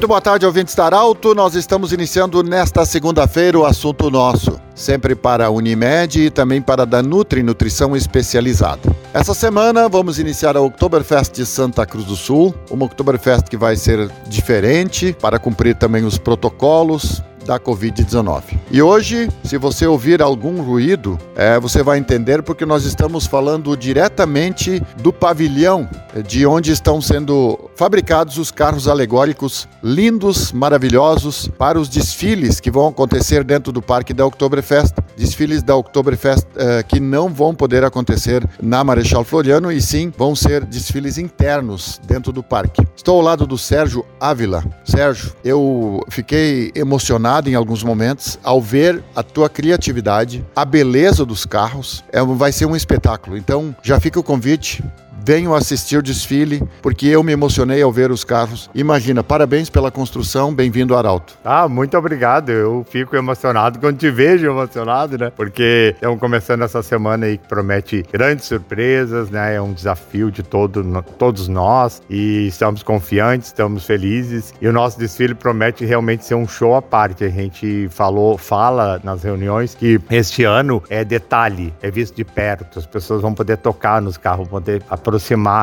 [0.00, 1.34] Muito boa tarde, ouvintes da Arauto.
[1.34, 6.84] Nós estamos iniciando nesta segunda-feira o assunto nosso, sempre para a Unimed e também para
[6.84, 8.96] a Danutri Nutrição Especializada.
[9.12, 13.76] Essa semana vamos iniciar a Oktoberfest de Santa Cruz do Sul, uma Oktoberfest que vai
[13.76, 18.58] ser diferente para cumprir também os protocolos da Covid-19.
[18.70, 23.76] E hoje, se você ouvir algum ruído, é, você vai entender porque nós estamos falando
[23.76, 25.88] diretamente do pavilhão
[26.26, 32.88] de onde estão sendo fabricados os carros alegóricos lindos, maravilhosos para os desfiles que vão
[32.88, 34.92] acontecer dentro do parque da Oktoberfest.
[35.16, 40.36] Desfiles da Oktoberfest é, que não vão poder acontecer na Marechal Floriano e sim vão
[40.36, 42.86] ser desfiles internos dentro do parque.
[42.94, 44.62] Estou ao lado do Sérgio Ávila.
[44.84, 51.46] Sérgio, eu fiquei emocionado em alguns momentos ao ver a tua criatividade, a beleza dos
[51.46, 52.04] carros.
[52.12, 53.38] É, vai ser um espetáculo.
[53.38, 54.84] Então já fica o convite
[55.30, 58.68] venham assistir o desfile, porque eu me emocionei ao ver os carros.
[58.74, 61.38] Imagina, parabéns pela construção, bem-vindo Arauto.
[61.44, 62.50] Ah, muito obrigado.
[62.50, 65.30] Eu fico emocionado quando te vejo emocionado, né?
[65.36, 69.54] Porque estamos começando essa semana aí que promete grandes surpresas, né?
[69.54, 70.82] É um desafio de todo,
[71.16, 74.52] todos nós e estamos confiantes, estamos felizes.
[74.60, 77.22] E o nosso desfile promete realmente ser um show à parte.
[77.22, 82.80] A gente falou, fala nas reuniões que este ano é detalhe, é visto de perto.
[82.80, 85.19] As pessoas vão poder tocar nos carros, vão poder aproximar,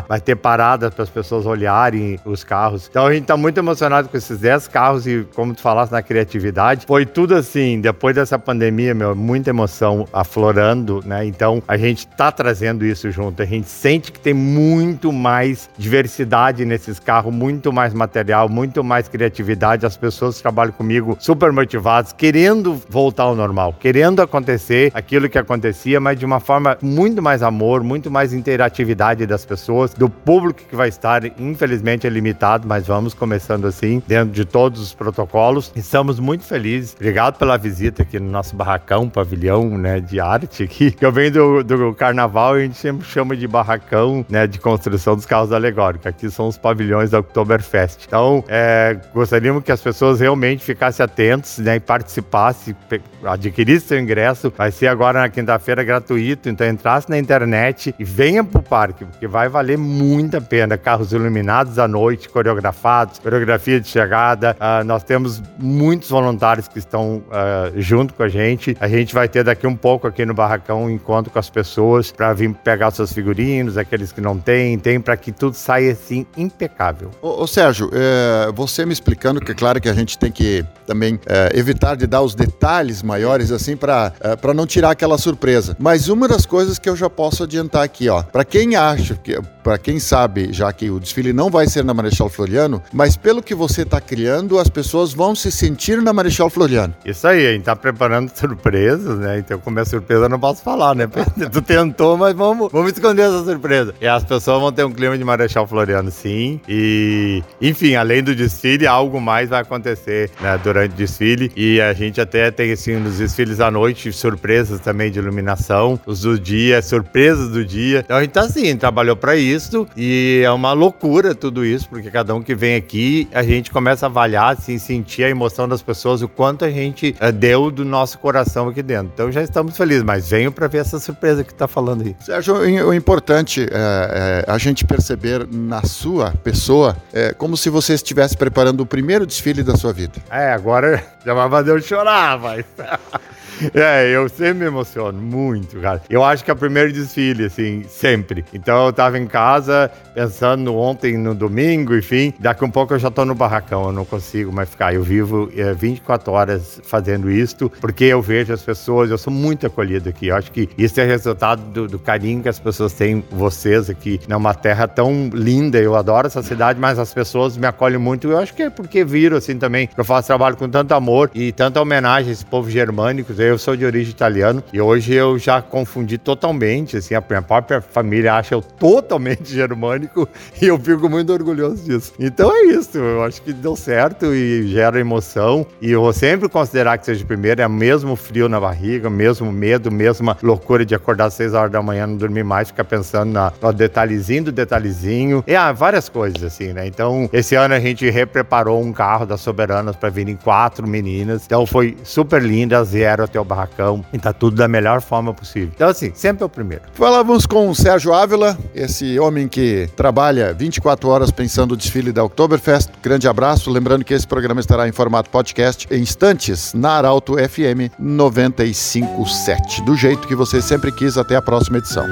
[0.07, 2.87] vai ter paradas para as pessoas olharem os carros.
[2.89, 6.01] Então a gente está muito emocionado com esses 10 carros e, como tu falaste na
[6.01, 11.25] criatividade, foi tudo assim, depois dessa pandemia, meu, muita emoção aflorando, né?
[11.25, 13.41] Então a gente está trazendo isso junto.
[13.41, 19.07] A gente sente que tem muito mais diversidade nesses carros, muito mais material, muito mais
[19.07, 19.85] criatividade.
[19.85, 25.37] As pessoas que trabalham comigo super motivadas, querendo voltar ao normal, querendo acontecer aquilo que
[25.37, 30.61] acontecia, mas de uma forma muito mais amor, muito mais interatividade das pessoas, do público
[30.67, 35.71] que vai estar, infelizmente é limitado, mas vamos começando assim, dentro de todos os protocolos.
[35.75, 36.93] Estamos muito felizes.
[36.95, 40.95] Obrigado pela visita aqui no nosso barracão, pavilhão, né, de arte aqui.
[40.99, 45.15] Eu venho do, do carnaval e a gente sempre chama de barracão, né, de construção
[45.15, 46.07] dos carros alegóricos.
[46.07, 48.05] Aqui são os pavilhões da Oktoberfest.
[48.07, 52.75] Então, é, gostaríamos que as pessoas realmente ficassem atentos, né, e participassem,
[53.23, 54.51] adquirissem seu ingresso.
[54.55, 59.26] Vai ser agora na quinta-feira gratuito, então entrasse na internet e venha pro parque, porque
[59.27, 60.77] vai valer muito a pena.
[60.77, 64.55] Carros iluminados à noite, coreografados, coreografia de chegada.
[64.59, 68.75] Uh, nós temos muitos voluntários que estão uh, junto com a gente.
[68.79, 72.11] A gente vai ter daqui um pouco aqui no Barracão um encontro com as pessoas
[72.11, 76.25] para vir pegar seus figurinos, aqueles que não têm, tem para que tudo saia assim
[76.35, 77.11] impecável.
[77.21, 80.65] Ô, ô Sérgio, é, você me explicando que é claro que a gente tem que
[80.85, 85.17] também é, evitar de dar os detalhes maiores assim para é, para não tirar aquela
[85.17, 85.75] surpresa.
[85.79, 89.39] Mas uma das coisas que eu já posso adiantar aqui, ó, para quem acha que,
[89.63, 93.41] para quem sabe, já que o desfile não vai ser na Marechal Floriano, mas pelo
[93.41, 96.93] que você está criando, as pessoas vão se sentir na Marechal Floriano.
[97.03, 99.39] Isso aí, a gente está preparando surpresas, né?
[99.39, 101.07] Então, como é surpresa, eu não posso falar, né?
[101.51, 103.93] tu tentou, mas vamos, vamos esconder essa surpresa.
[103.99, 106.61] E as pessoas vão ter um clima de Marechal Floriano, sim.
[106.67, 111.51] E, enfim, além do desfile, algo mais vai acontecer né, durante o desfile.
[111.55, 115.99] E a gente até tem, assim, nos desfiles à noite, surpresas também de iluminação.
[116.05, 117.99] Os do dia, surpresas do dia.
[118.05, 122.09] Então, a gente tá assim, trabalhando para isso e é uma loucura tudo isso, porque
[122.09, 125.81] cada um que vem aqui, a gente começa a avaliar, assim, sentir a emoção das
[125.81, 129.11] pessoas, o quanto a gente uh, deu do nosso coração aqui dentro.
[129.13, 132.15] Então já estamos felizes, mas venho para ver essa surpresa que está falando aí.
[132.19, 137.93] Sérgio, o importante é, é, a gente perceber na sua pessoa é, como se você
[137.93, 140.13] estivesse preparando o primeiro desfile da sua vida.
[140.29, 142.65] É, agora já vai fazer eu chorar, mas.
[143.73, 146.01] É, eu sempre me emociono muito, cara.
[146.09, 148.43] Eu acho que é o primeiro desfile, assim, sempre.
[148.53, 152.33] Então eu tava em casa pensando ontem no domingo, enfim.
[152.39, 154.93] Daqui um pouco eu já tô no barracão, eu não consigo mais ficar.
[154.93, 159.67] Eu vivo é, 24 horas fazendo isto, porque eu vejo as pessoas, eu sou muito
[159.67, 160.27] acolhido aqui.
[160.27, 164.19] Eu acho que isso é resultado do, do carinho que as pessoas têm, vocês aqui.
[164.27, 168.29] É uma terra tão linda, eu adoro essa cidade, mas as pessoas me acolhem muito.
[168.29, 171.51] Eu acho que é porque viram, assim, também, eu faço trabalho com tanto amor e
[171.51, 175.61] tanta homenagem a esse povo germânico eu sou de origem italiana e hoje eu já
[175.61, 180.27] confundi totalmente, assim, a minha própria família acha eu totalmente germânico
[180.61, 182.13] e eu fico muito orgulhoso disso.
[182.19, 186.49] Então é isso, eu acho que deu certo e gera emoção e eu vou sempre
[186.49, 190.95] considerar que seja o primeiro, é mesmo frio na barriga, mesmo medo, mesma loucura de
[190.95, 194.51] acordar às 6 horas da manhã, não dormir mais, ficar pensando na, no detalhezinho do
[194.51, 196.87] detalhezinho, e ah, várias coisas assim, né?
[196.87, 201.65] Então, esse ano a gente repreparou um carro das Soberanas para virem quatro meninas, então
[201.65, 205.69] foi super linda, zero até ter o barracão e tá tudo da melhor forma possível.
[205.75, 206.83] Então, assim, sempre é o primeiro.
[206.93, 212.23] Falamos com o Sérgio Ávila, esse homem que trabalha 24 horas pensando o desfile da
[212.23, 212.89] Oktoberfest.
[213.01, 213.69] Grande abraço.
[213.69, 219.81] Lembrando que esse programa estará em formato podcast em instantes na Arauto FM 957.
[219.83, 221.17] Do jeito que você sempre quis.
[221.17, 222.05] Até a próxima edição.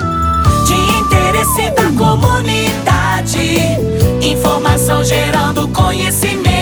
[0.66, 3.38] De interesse da comunidade,
[4.22, 6.55] informação gerando conhecimento.